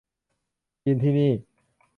[0.83, 1.31] กินที่นี่